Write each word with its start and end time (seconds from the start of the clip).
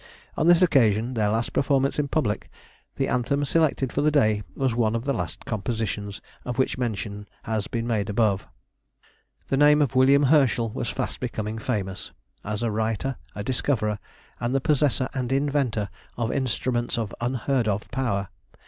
On 0.35 0.47
this 0.47 0.63
occasion, 0.63 1.13
their 1.13 1.29
last 1.29 1.53
performance 1.53 1.99
in 1.99 2.07
public, 2.07 2.49
the 2.95 3.07
anthem 3.07 3.45
selected 3.45 3.93
for 3.93 4.01
the 4.01 4.09
day 4.09 4.41
was 4.55 4.73
one 4.73 4.95
of 4.95 5.05
the 5.05 5.13
last 5.13 5.45
compositions, 5.45 6.21
of 6.43 6.57
which 6.57 6.75
mention 6.75 7.27
has 7.43 7.67
been 7.67 7.85
made 7.85 8.09
above. 8.09 8.47
The 9.49 9.57
name 9.57 9.79
of 9.79 9.93
William 9.93 10.23
Herschel 10.23 10.71
was 10.71 10.89
fast 10.89 11.19
becoming 11.19 11.59
famous, 11.59 12.13
as 12.43 12.63
a 12.63 12.71
writer, 12.71 13.17
a 13.35 13.43
discoverer, 13.43 13.99
and 14.39 14.55
the 14.55 14.59
possessor 14.59 15.07
and 15.13 15.31
inventor 15.31 15.87
of 16.17 16.31
instruments 16.31 16.97
of 16.97 17.13
unheard 17.21 17.67
of 17.67 17.83
power. 17.91 18.29